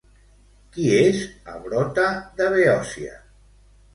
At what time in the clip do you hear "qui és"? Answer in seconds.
0.77-1.19